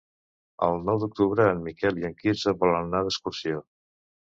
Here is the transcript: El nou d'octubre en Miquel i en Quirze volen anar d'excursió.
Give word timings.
El 0.67 0.79
nou 0.87 1.01
d'octubre 1.03 1.45
en 1.51 1.61
Miquel 1.67 2.01
i 2.03 2.09
en 2.11 2.17
Quirze 2.23 2.57
volen 2.65 2.91
anar 2.91 3.05
d'excursió. 3.11 3.65